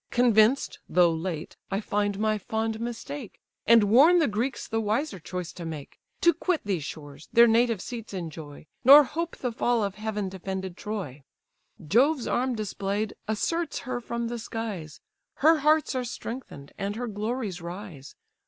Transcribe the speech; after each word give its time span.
Convinced, 0.09 0.79
though 0.89 1.11
late, 1.11 1.57
I 1.69 1.79
find 1.79 2.17
my 2.17 2.39
fond 2.39 2.79
mistake, 2.79 3.39
And 3.67 3.83
warn 3.83 4.17
the 4.17 4.27
Greeks 4.27 4.67
the 4.67 4.81
wiser 4.81 5.19
choice 5.19 5.53
to 5.53 5.63
make; 5.63 5.99
To 6.21 6.33
quit 6.33 6.61
these 6.65 6.83
shores, 6.83 7.29
their 7.31 7.45
native 7.45 7.81
seats 7.83 8.11
enjoy, 8.11 8.65
Nor 8.83 9.03
hope 9.03 9.35
the 9.37 9.51
fall 9.51 9.83
of 9.83 9.93
heaven 9.93 10.27
defended 10.27 10.75
Troy. 10.75 11.21
Jove's 11.87 12.25
arm 12.25 12.55
display'd 12.55 13.13
asserts 13.27 13.77
her 13.85 14.01
from 14.01 14.27
the 14.27 14.39
skies! 14.39 15.01
Her 15.35 15.57
hearts 15.59 15.93
are 15.93 16.03
strengthen'd, 16.03 16.71
and 16.79 16.95
her 16.95 17.05
glories 17.05 17.61
rise. 17.61 18.15